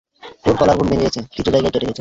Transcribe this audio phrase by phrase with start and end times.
[0.45, 1.89] ওর collarbone ভেঙে গেছে, কিছু জায়গায় কেটে গেছে।